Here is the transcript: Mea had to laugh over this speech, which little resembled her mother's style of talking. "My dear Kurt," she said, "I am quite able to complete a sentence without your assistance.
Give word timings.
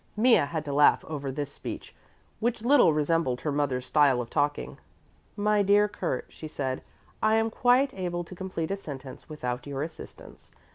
Mea 0.17 0.47
had 0.49 0.65
to 0.65 0.73
laugh 0.73 1.05
over 1.05 1.31
this 1.31 1.51
speech, 1.51 1.93
which 2.39 2.63
little 2.63 2.91
resembled 2.91 3.41
her 3.41 3.51
mother's 3.51 3.85
style 3.85 4.19
of 4.19 4.31
talking. 4.31 4.79
"My 5.35 5.61
dear 5.61 5.87
Kurt," 5.87 6.25
she 6.29 6.47
said, 6.47 6.81
"I 7.21 7.35
am 7.35 7.51
quite 7.51 7.93
able 7.93 8.23
to 8.23 8.33
complete 8.33 8.71
a 8.71 8.77
sentence 8.77 9.29
without 9.29 9.67
your 9.67 9.83
assistance. 9.83 10.49